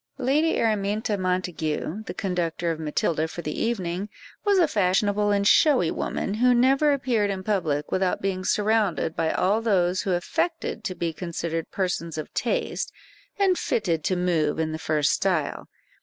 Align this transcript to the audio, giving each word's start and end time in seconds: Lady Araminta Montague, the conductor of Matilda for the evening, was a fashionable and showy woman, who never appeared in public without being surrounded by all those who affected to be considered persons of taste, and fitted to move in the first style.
Lady 0.17 0.59
Araminta 0.59 1.15
Montague, 1.15 2.01
the 2.07 2.13
conductor 2.15 2.71
of 2.71 2.79
Matilda 2.79 3.27
for 3.27 3.43
the 3.43 3.53
evening, 3.55 4.09
was 4.43 4.57
a 4.57 4.67
fashionable 4.67 5.29
and 5.29 5.47
showy 5.47 5.91
woman, 5.91 6.33
who 6.33 6.55
never 6.55 6.91
appeared 6.91 7.29
in 7.29 7.43
public 7.43 7.91
without 7.91 8.19
being 8.19 8.43
surrounded 8.43 9.15
by 9.15 9.31
all 9.31 9.61
those 9.61 10.01
who 10.01 10.13
affected 10.13 10.83
to 10.85 10.95
be 10.95 11.13
considered 11.13 11.69
persons 11.69 12.17
of 12.17 12.33
taste, 12.33 12.91
and 13.37 13.59
fitted 13.59 14.03
to 14.05 14.15
move 14.15 14.57
in 14.57 14.71
the 14.71 14.79
first 14.79 15.11
style. 15.11 15.67